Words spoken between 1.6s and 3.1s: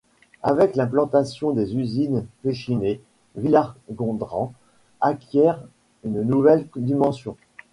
usines Pechiney,